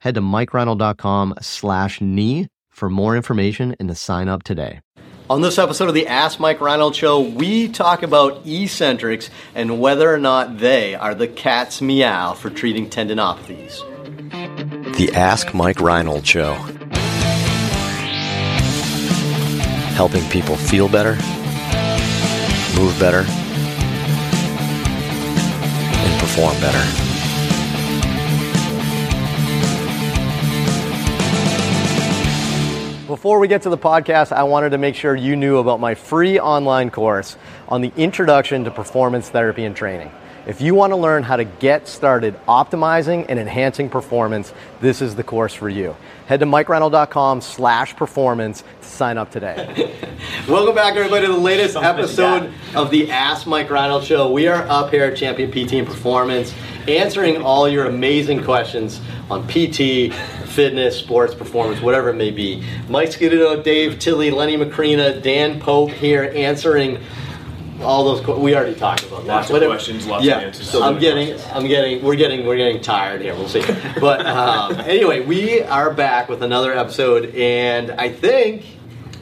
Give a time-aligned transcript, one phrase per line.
[0.00, 4.80] Head to mikereinold.com slash knee for more information and to sign up today.
[5.28, 10.12] On this episode of the Ask Mike Reinold Show, we talk about eccentrics and whether
[10.12, 13.86] or not they are the cat's meow for treating tendinopathies.
[14.96, 16.54] The Ask Mike Reinold Show.
[19.94, 21.12] Helping people feel better,
[22.74, 23.24] move better,
[26.00, 27.09] and perform better.
[33.20, 35.94] Before we get to the podcast, I wanted to make sure you knew about my
[35.94, 37.36] free online course
[37.68, 40.10] on the introduction to performance therapy and training.
[40.46, 45.16] If you want to learn how to get started optimizing and enhancing performance, this is
[45.16, 45.94] the course for you.
[46.28, 49.94] Head to mikereinold.com slash performance to sign up today.
[50.48, 54.32] Welcome back, everybody, to the latest episode of the Ask Mike Reinold Show.
[54.32, 56.54] We are up here at Champion PT and Performance
[56.88, 58.98] answering all your amazing questions
[59.30, 60.14] on PT,
[60.50, 62.64] fitness, sports, performance, whatever it may be.
[62.88, 66.98] Mike Scudetto, Dave Tilley, Lenny Macrina, Dan Pope here answering
[67.82, 68.26] all those.
[68.38, 69.62] we already talked about lots that.
[69.62, 70.70] of questions, lots yeah, of answers.
[70.70, 71.52] So I'm getting, questions.
[71.54, 73.34] I'm getting, we're getting, we're getting tired here.
[73.34, 73.64] We'll see.
[74.00, 78.64] but um, anyway, we are back with another episode, and I think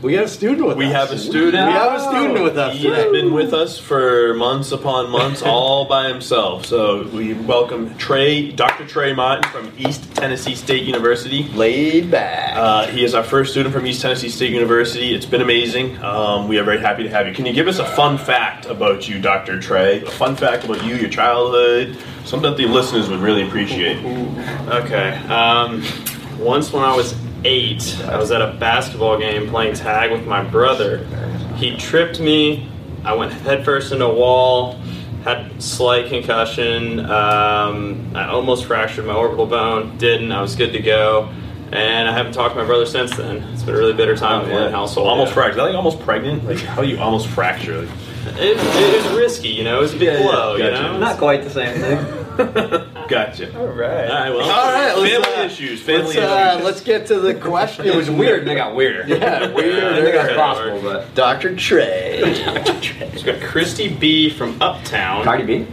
[0.03, 0.91] we got a student with we us.
[0.91, 1.67] We have a student.
[1.67, 2.77] We have a student with us.
[2.77, 6.67] He has been with us for months upon months, all by himself.
[6.67, 8.87] So we welcome Trey, Dr.
[8.87, 11.45] Trey Martin from East Tennessee State University.
[11.49, 12.57] Laid back.
[12.57, 15.15] Uh, he is our first student from East Tennessee State University.
[15.15, 16.01] It's been amazing.
[16.03, 17.35] Um, we are very happy to have you.
[17.35, 19.61] Can you give us a fun fact about you, Dr.
[19.61, 20.03] Trey?
[20.03, 23.99] A fun fact about you, your childhood, something that the listeners would really appreciate.
[24.69, 25.17] Okay.
[25.27, 25.83] Um,
[26.39, 30.43] once when I was eight, I was at a basketball game playing tag with my
[30.43, 31.05] brother.
[31.57, 32.71] He tripped me.
[33.05, 34.75] I went headfirst into a wall,
[35.25, 37.01] had slight concussion.
[37.01, 39.97] Um, I almost fractured my orbital bone.
[39.99, 40.33] Didn't.
[40.33, 41.33] I was good to go.
[41.71, 43.43] And I haven't talked to my brother since then.
[43.53, 45.07] It's been a really bitter time oh, in the household.
[45.07, 45.35] Almost yeah.
[45.35, 45.63] fractured.
[45.63, 46.45] Like almost pregnant.
[46.45, 47.83] Like how do you almost fracture?
[47.83, 47.91] Like,
[48.37, 49.79] it, it was risky, you know.
[49.79, 50.83] It was a big yeah, blow, yeah, gotcha.
[50.83, 50.99] you know.
[50.99, 52.85] Not quite the same thing.
[53.09, 53.59] gotcha.
[53.59, 54.09] All right.
[54.09, 54.31] All right.
[54.31, 55.11] Well, all right.
[55.11, 55.83] Family uh, issues.
[55.83, 56.25] Family let's, issues.
[56.25, 57.87] Uh, let's get to the question.
[57.89, 59.09] It was weird, and they got weirder.
[59.09, 59.83] Yeah, weird.
[59.83, 61.57] I think that's possible, but Dr.
[61.57, 62.43] Trey.
[62.45, 62.81] Dr.
[62.81, 63.11] Trey.
[63.15, 65.25] We've got Christy B from Uptown.
[65.25, 65.67] Cardi B.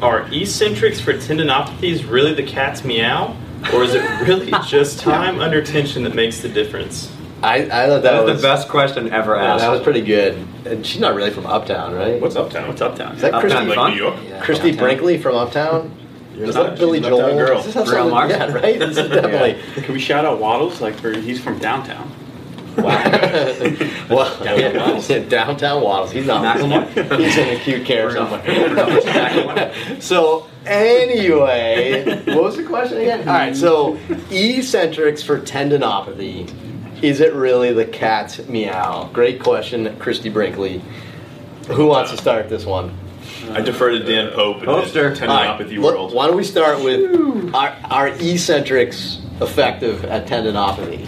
[0.00, 3.36] Are eccentrics for tendinopathies really the cat's meow?
[3.74, 7.12] Or is it really just time under tension that makes the difference?
[7.42, 9.62] I, I thought that, that was, was, the best question ever asked.
[9.62, 10.34] that was pretty good.
[10.64, 12.20] And she's not really from Uptown, right?
[12.20, 12.66] What's Uptown?
[12.66, 13.14] What's Uptown?
[13.14, 14.16] Is that Uptown Christy, like New York?
[14.28, 14.84] Yeah, Christy Uptown.
[14.84, 15.92] Brinkley from Uptown?
[16.40, 17.36] Is that Billy Joel?
[17.36, 17.58] Girl.
[17.58, 18.30] Is this Real Mars?
[18.30, 18.78] Yeah, right.
[18.78, 19.60] This is definitely.
[19.76, 19.82] Yeah.
[19.82, 20.80] Can we shout out Waddles?
[20.80, 22.10] Like, for, he's from downtown.
[22.76, 22.84] Wow.
[24.08, 25.08] well, downtown, yeah, Waddles.
[25.28, 26.12] downtown Waddles.
[26.12, 26.60] He's not.
[27.18, 30.00] He's in acute care somewhere.
[30.00, 33.20] so anyway, what was the question again?
[33.20, 33.56] All right.
[33.56, 33.98] So
[34.30, 36.52] eccentrics for tendinopathy.
[37.02, 39.08] Is it really the cat's meow?
[39.12, 40.82] Great question, Christy Brinkley.
[41.68, 42.92] Who wants to start this one?
[43.50, 45.14] I defer to Dan Pope in Poster.
[45.14, 46.12] tendinopathy right, world.
[46.12, 51.06] Why don't we start with are, are eccentrics effective at tendinopathy?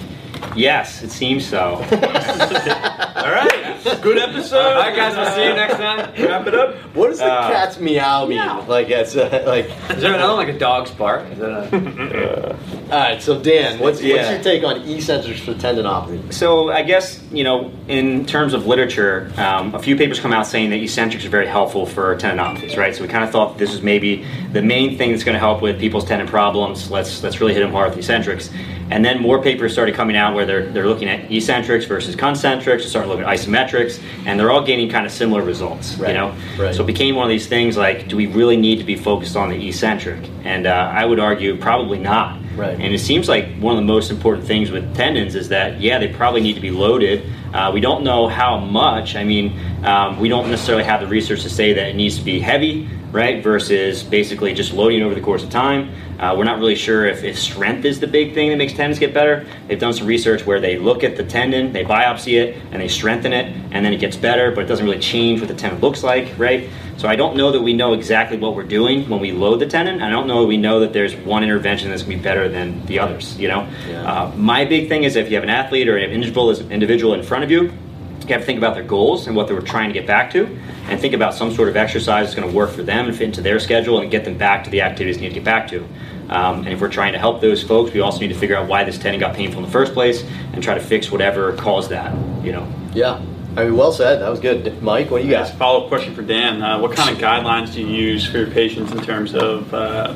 [0.57, 1.75] Yes, it seems so.
[3.21, 4.57] All right, good episode.
[4.59, 5.99] All right, guys, we'll see you next time.
[6.27, 6.75] Wrap it up.
[6.95, 8.39] What does the uh, cat's meow mean?
[8.39, 8.65] Meow.
[8.67, 9.67] Like it's uh, like.
[9.91, 11.31] Is there another like a dog's bark?
[11.31, 12.51] Is that a...
[12.51, 14.17] uh, all right, so Dan, what's, yeah.
[14.17, 16.33] what's your take on eccentrics for tendinopathy?
[16.33, 20.47] So I guess you know, in terms of literature, um, a few papers come out
[20.47, 22.95] saying that eccentrics are very helpful for tendinopathies, right?
[22.95, 25.63] So we kind of thought this was maybe the main thing that's going to help
[25.63, 26.91] with people's tendon problems.
[26.91, 28.51] Let's let's really hit them hard with eccentrics.
[28.91, 32.83] And then more papers started coming out where they're, they're looking at eccentrics versus concentrics,
[32.83, 35.97] they started looking at isometrics, and they're all gaining kind of similar results.
[35.97, 36.09] Right.
[36.09, 36.75] You know, right.
[36.75, 39.37] so it became one of these things like, do we really need to be focused
[39.37, 40.29] on the eccentric?
[40.45, 42.41] And uh, I would argue probably not.
[42.57, 42.79] Right.
[42.79, 45.99] And it seems like one of the most important things with tendons is that yeah,
[45.99, 47.25] they probably need to be loaded.
[47.55, 49.17] Uh, we don't know how much.
[49.17, 52.25] I mean, um, we don't necessarily have the research to say that it needs to
[52.25, 53.43] be heavy, right?
[53.43, 55.91] Versus basically just loading over the course of time.
[56.19, 58.99] Uh, we're not really sure if, if strength is the big thing that makes tendons
[58.99, 59.47] get better.
[59.67, 62.89] They've done some research where they look at the tendon, they biopsy it, and they
[62.89, 65.81] strengthen it, and then it gets better, but it doesn't really change what the tendon
[65.81, 66.69] looks like, right?
[66.99, 69.67] So I don't know that we know exactly what we're doing when we load the
[69.67, 70.03] tendon.
[70.03, 72.51] I don't know that we know that there's one intervention that's going to be better
[72.51, 73.39] than the others.
[73.39, 74.05] You know, yeah.
[74.05, 77.23] uh, my big thing is if you have an athlete or an individual individual in
[77.23, 77.90] front of you, you
[78.35, 80.47] have to think about their goals and what they were trying to get back to,
[80.89, 83.25] and think about some sort of exercise that's going to work for them and fit
[83.25, 85.69] into their schedule and get them back to the activities they need to get back
[85.69, 85.85] to.
[86.29, 88.69] Um, and if we're trying to help those folks, we also need to figure out
[88.69, 90.23] why this tendon got painful in the first place
[90.53, 92.15] and try to fix whatever caused that.
[92.45, 92.73] You know.
[92.95, 93.21] Yeah.
[93.57, 94.21] I mean, well said.
[94.21, 95.11] That was good, Mike.
[95.11, 95.49] What do you got?
[95.51, 96.63] Follow up question for Dan.
[96.63, 100.15] Uh, what kind of guidelines do you use for your patients in terms of uh,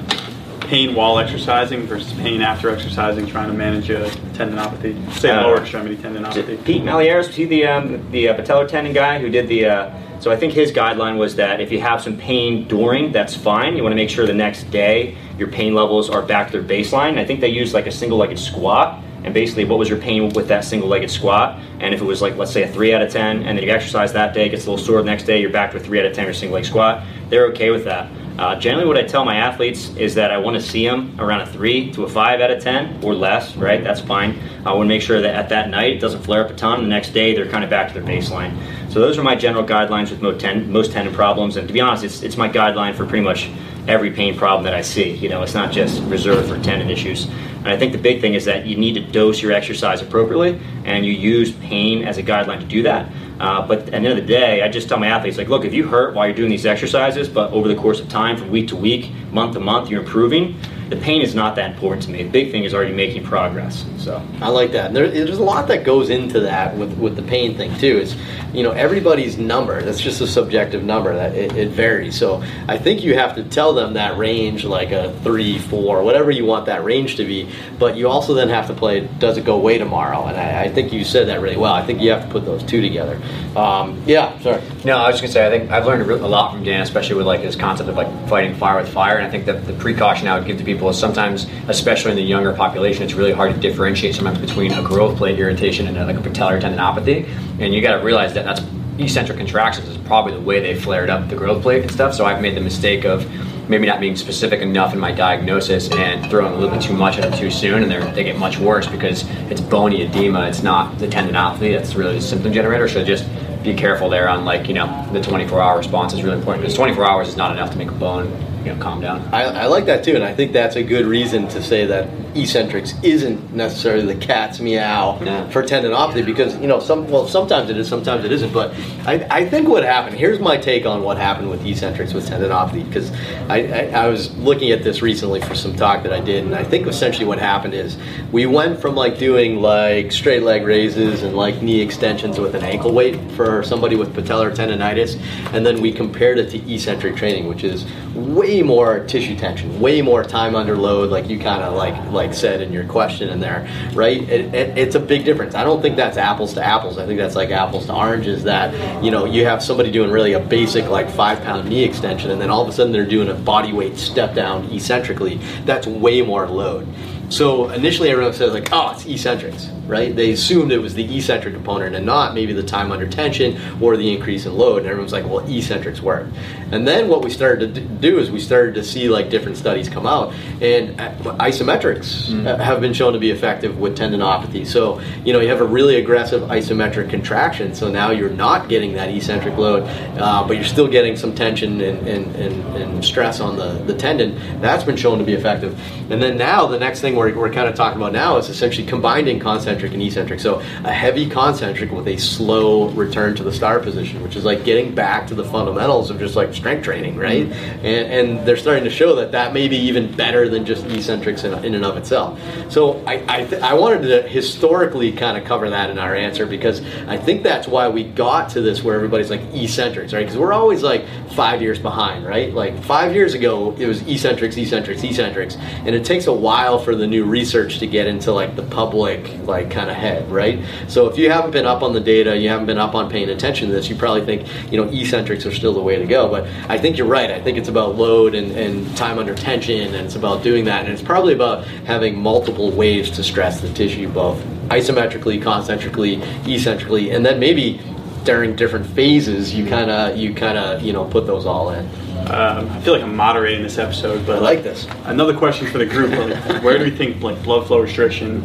[0.75, 5.61] pain while exercising versus pain after exercising, trying to manage a tendinopathy, say uh, lower
[5.61, 6.62] extremity tendinopathy?
[6.65, 9.67] Pete Malliaras, was he the um, the uh, patellar tendon guy who did the?
[9.67, 13.37] Uh, so I think his guideline was that if you have some pain during, that's
[13.37, 13.76] fine.
[13.76, 16.62] You want to make sure the next day your pain levels are back to their
[16.62, 17.19] baseline.
[17.19, 20.49] I think they used like a single-legged squat and basically what was your pain with
[20.49, 23.43] that single-legged squat and if it was like let's say a 3 out of 10
[23.43, 25.70] and then you exercise that day gets a little sore the next day you're back
[25.70, 28.87] to a 3 out of 10 or single-leg squat they're okay with that uh, generally
[28.87, 31.93] what i tell my athletes is that i want to see them around a 3
[31.93, 33.83] to a 5 out of 10 or less right?
[33.83, 34.39] That's fine.
[34.65, 36.83] I want to make sure that at that night it doesn't flare up a ton.
[36.83, 38.57] The next day they're kind of back to their baseline.
[38.91, 41.57] So those are my general guidelines with most, ten, most tendon problems.
[41.57, 43.51] And to be honest it's, it's my guideline for pretty much
[43.87, 45.11] every pain problem that i see.
[45.15, 47.27] You know it's not just reserved for tendon issues.
[47.27, 50.61] And I think the big thing is that you need to dose your exercise appropriately,
[50.85, 53.11] and you use pain as a guideline to do that.
[53.41, 55.65] Uh, but at the end of the day, I just tell my athletes, like, look,
[55.65, 58.51] if you hurt while you're doing these exercises, but over the course of time, from
[58.51, 60.57] week to week, month to month, you're improving,
[60.94, 62.23] the pain is not that important to me.
[62.23, 63.85] The big thing is are you making progress?
[63.99, 64.93] So I like that.
[64.93, 67.99] There, there's a lot that goes into that with, with the pain thing too.
[67.99, 68.17] It's
[68.52, 69.82] you know everybody's number.
[69.82, 71.14] That's just a subjective number.
[71.14, 72.17] That it, it, varies.
[72.17, 76.31] So I think you have to tell them that range, like a three, four, whatever
[76.31, 77.49] you want that range to be.
[77.79, 79.08] But you also then have to play.
[79.19, 80.26] Does it go away tomorrow?
[80.26, 81.73] And I, I think you said that really well.
[81.73, 83.20] I think you have to put those two together.
[83.56, 84.38] Um, yeah.
[84.41, 84.62] Sorry.
[84.85, 87.17] No, I was just gonna say I think I've learned a lot from Dan, especially
[87.17, 89.17] with like his concept of like fighting fire with fire.
[89.17, 92.17] And I think that the precaution I would give to people people sometimes, especially in
[92.17, 95.97] the younger population, it's really hard to differentiate sometimes between a growth plate irritation and
[95.97, 97.27] a, like a patellar tendinopathy.
[97.59, 98.61] And you got to realize that that's
[98.99, 102.13] eccentric contractions is probably the way they flared up the growth plate and stuff.
[102.13, 103.27] So I've made the mistake of
[103.67, 107.17] maybe not being specific enough in my diagnosis and throwing a little bit too much
[107.17, 110.47] at them too soon, and they get much worse because it's bony edema.
[110.49, 111.75] It's not the tendinopathy.
[111.75, 112.89] That's really the symptom generator.
[112.89, 113.25] So just
[113.63, 116.77] be careful there on like you know the 24 hour response is really important because
[116.77, 118.31] 24 hours is not enough to make a bone
[118.65, 119.23] you know calm down.
[119.33, 122.09] I, I like that too, and I think that's a good reason to say that
[122.37, 125.49] eccentrics isn't necessarily the cat's meow no.
[125.51, 128.75] for tendinopathy because you know some well sometimes it is sometimes it isn't but
[129.07, 132.85] I, I think what happened here's my take on what happened with eccentrics with tendinopathy
[132.87, 133.13] because
[133.49, 136.55] I, I, I, was looking at this recently for some talk that I did and
[136.55, 137.97] I think essentially what happened is
[138.33, 142.65] we went from like doing like straight leg raises and like knee extensions with an
[142.65, 145.21] ankle weight for somebody with patellar tendonitis
[145.53, 150.03] and then we compared it to eccentric training which is way more tissue tension way
[150.03, 153.29] more time under load like you kind of like like like said in your question
[153.29, 154.23] in there, right?
[154.23, 155.55] It, it, it's a big difference.
[155.55, 156.99] I don't think that's apples to apples.
[156.99, 158.44] I think that's like apples to oranges.
[158.44, 162.31] That you know you have somebody doing really a basic like five pound knee extension,
[162.31, 165.37] and then all of a sudden they're doing a body weight step down eccentrically.
[165.65, 166.88] That's way more load.
[167.29, 170.15] So initially everyone said like, oh, it's eccentrics right?
[170.15, 173.97] They assumed it was the eccentric component and not maybe the time under tension or
[173.97, 174.79] the increase in load.
[174.79, 176.27] And everyone's like, well, eccentrics work.
[176.73, 179.89] And then what we started to do is we started to see like different studies
[179.89, 182.47] come out, and uh, isometrics mm-hmm.
[182.47, 184.67] have been shown to be effective with tendinopathy.
[184.67, 188.94] So you know you have a really aggressive isometric contraction, so now you're not getting
[188.94, 189.85] that eccentric load,
[190.19, 193.94] uh, but you're still getting some tension and, and, and, and, stress on the, the
[193.94, 194.35] tendon.
[194.61, 195.79] That's been shown to be effective.
[196.11, 198.87] And then now the next thing we're, we're kind of talking about now is essentially
[198.87, 200.41] combining concentric concentric and eccentric.
[200.41, 204.65] So a heavy concentric with a slow return to the start position, which is like
[204.65, 207.49] getting back to the fundamentals of just like strength training, right?
[207.49, 207.87] Mm-hmm.
[207.87, 211.45] And, and they're starting to show that that may be even better than just eccentrics
[211.45, 212.41] in, in and of itself.
[212.71, 216.47] So I I, th- I wanted to historically kind of cover that in our answer
[216.47, 220.21] because I think that's why we got to this where everybody's like eccentrics, right?
[220.21, 222.53] Because we're always like five years behind, right?
[222.53, 226.95] Like five years ago, it was eccentrics, eccentrics, eccentrics, and it takes a while for
[226.95, 230.65] the new research to get into like the public like like kind of head, right?
[230.89, 233.29] So if you haven't been up on the data, you haven't been up on paying
[233.31, 236.29] attention to this, you probably think, you know, eccentrics are still the way to go.
[236.29, 237.31] But I think you're right.
[237.31, 240.85] I think it's about load and, and time under tension, and it's about doing that.
[240.85, 247.11] And it's probably about having multiple ways to stress the tissue, both isometrically, concentrically, eccentrically,
[247.11, 247.81] and then maybe
[248.25, 251.87] during different phases, you kind of you kind of you know put those all in.
[252.31, 254.87] Um, I feel like I'm moderating this episode, but I like this.
[255.05, 258.43] Another question for the group: like, Where do we think like blood flow restriction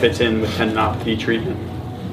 [0.00, 1.58] fits in with tendinopathy treatment?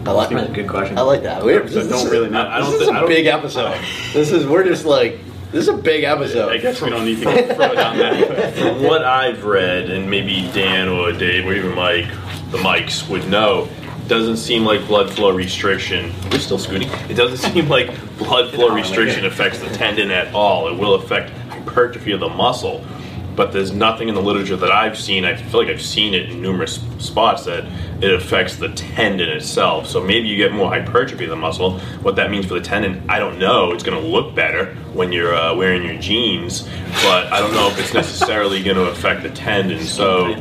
[0.07, 0.97] I like That's a good question.
[0.97, 1.43] I like that.
[1.45, 2.41] We're, So don't really know.
[2.45, 3.77] I don't this is thi- I a don't- big episode.
[4.13, 5.19] This is we're just like
[5.51, 6.51] this is a big episode.
[6.51, 8.53] I guess we don't need to go further down that.
[8.57, 12.07] From what I've read, and maybe Dan or Dave or even Mike,
[12.49, 13.69] the mics would know,
[14.13, 16.13] doesn't seem like blood flow restriction.
[16.29, 16.87] We're still scooting.
[17.09, 17.89] It doesn't seem like
[18.19, 20.67] blood flow restriction affects the tendon at all.
[20.67, 22.85] It will affect hypertrophy of the muscle,
[23.35, 25.25] but there's nothing in the literature that I've seen.
[25.25, 27.65] I feel like I've seen it in numerous spots that
[28.01, 29.87] it affects the tendon itself.
[29.87, 31.79] So maybe you get more hypertrophy of the muscle.
[32.01, 33.71] What that means for the tendon, I don't know.
[33.71, 36.63] It's going to look better when you're uh, wearing your jeans,
[37.03, 39.83] but I don't know if it's necessarily going to affect the tendon.
[39.85, 40.33] So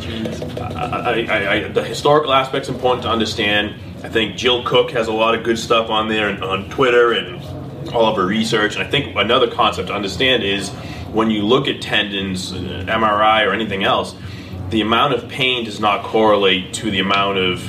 [0.61, 3.75] I, I, I, the historical aspect's important to understand.
[4.04, 7.12] I think Jill Cook has a lot of good stuff on there and on Twitter
[7.12, 7.40] and
[7.90, 8.75] all of her research.
[8.75, 10.70] And I think another concept to understand is
[11.12, 14.14] when you look at tendons, MRI, or anything else,
[14.71, 17.61] the amount of pain does not correlate to the amount of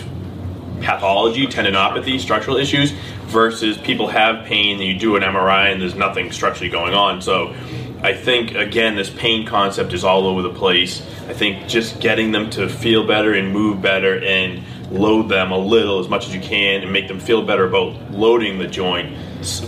[0.81, 2.91] pathology, tendinopathy, structural issues,
[3.25, 7.21] versus people have pain and you do an MRI and there's nothing structurally going on.
[7.21, 7.53] So
[8.01, 11.01] I think, again, this pain concept is all over the place.
[11.27, 15.57] I think just getting them to feel better and move better and load them a
[15.57, 19.17] little as much as you can and make them feel better about loading the joint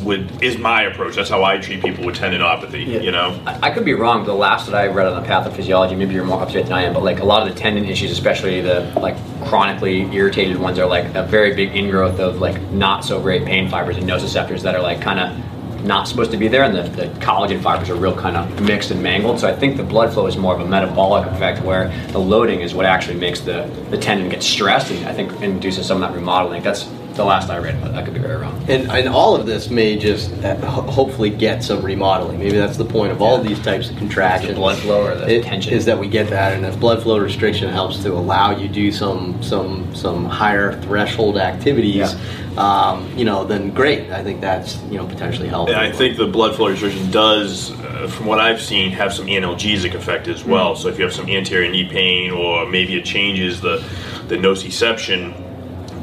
[0.04, 1.16] would is my approach.
[1.16, 3.40] That's how I treat people with tendinopathy, you know?
[3.46, 4.20] I I could be wrong.
[4.22, 6.64] but The last that I read on the pathophysiology, maybe you're more up to date
[6.64, 9.16] than I am, but like a lot of the tendon issues, especially the like
[9.46, 13.70] chronically irritated ones, are like a very big ingrowth of like not so great pain
[13.70, 16.82] fibers and nociceptors that are like kind of not supposed to be there, and the,
[16.82, 19.40] the collagen fibers are real kind of mixed and mangled.
[19.40, 22.62] So I think the blood flow is more of a metabolic effect, where the loading
[22.62, 26.10] is what actually makes the, the tendon get stressed, and I think induces some of
[26.10, 26.64] that remodeling.
[26.64, 28.56] That's the last I read, but I could be very wrong.
[28.68, 32.40] And, and all of this may just uh, hopefully get some remodeling.
[32.40, 34.54] Maybe that's the point of all these types of contractions.
[34.54, 35.74] The blood flow or the It- tension.
[35.74, 38.92] is that we get that, and if blood flow restriction helps to allow you do
[38.92, 42.16] some some some higher threshold activities,
[42.58, 44.12] um, you know, then great.
[44.12, 45.76] I think that's you know potentially helpful.
[45.76, 49.28] And I think the blood flow restriction does, uh, from what I've seen, have some
[49.28, 50.76] analgesic effect as well.
[50.76, 53.84] So if you have some anterior knee pain, or maybe it changes the
[54.28, 55.34] the nociception,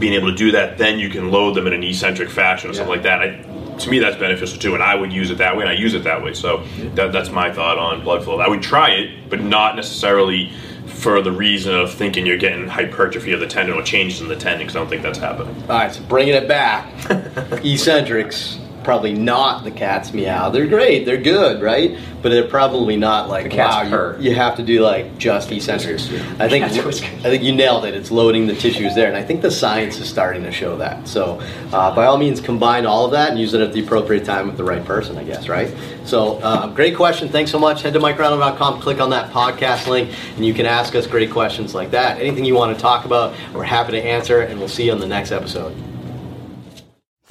[0.02, 2.74] being able to do that, then you can load them in an eccentric fashion or
[2.74, 3.22] something like that.
[3.22, 5.74] I, to me, that's beneficial too, and I would use it that way, and I
[5.74, 6.34] use it that way.
[6.34, 6.64] So
[6.96, 8.40] that, that's my thought on blood flow.
[8.40, 10.50] I would try it, but not necessarily
[10.86, 14.34] for the reason of thinking you're getting hypertrophy of the tendon or changes in the
[14.34, 15.54] tendon, because I don't think that's happening.
[15.62, 16.92] All right, so bringing it back,
[17.64, 20.50] eccentrics probably not the cat's meow.
[20.50, 21.98] They're great, they're good, right?
[22.22, 23.90] But they're probably not like cat's wow.
[23.90, 24.16] purr.
[24.20, 26.08] You, you have to do like just eccentrics.
[26.38, 27.94] I think I think you nailed it.
[27.94, 31.08] It's loading the tissues there, and I think the science is starting to show that.
[31.08, 31.40] So,
[31.72, 34.46] uh, by all means, combine all of that and use it at the appropriate time
[34.46, 35.18] with the right person.
[35.18, 35.74] I guess, right?
[36.04, 37.28] So, uh, great question.
[37.28, 37.82] Thanks so much.
[37.82, 41.74] Head to MikeReinold.com, click on that podcast link, and you can ask us great questions
[41.74, 42.20] like that.
[42.20, 45.00] Anything you want to talk about, we're happy to answer, and we'll see you on
[45.00, 45.91] the next episode.